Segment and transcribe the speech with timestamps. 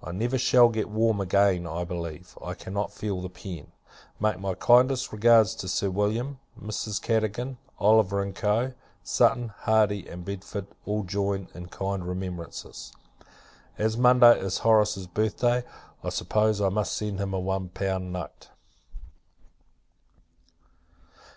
[0.00, 2.38] I never shall get warm again, I believe.
[2.40, 3.72] I cannot feel the pen.
[4.20, 7.02] Make my kindest regards to Sir William, Mrs.
[7.02, 8.74] Cadogan, Oliver, &c.
[9.02, 12.92] Sutton, Hardy, and Bedford, all join in kind remembrances.
[13.76, 15.64] As Monday is Horace's birth day,
[16.04, 18.50] I suppose I must send him a one pound note.